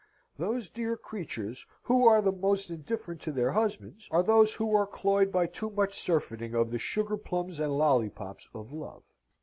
[0.39, 4.87] Those dear creatures who are the most indifferent to their husbands, are those who are
[4.87, 9.15] cloyed by too much surfeiting of the sugar plums and lollipops of Love.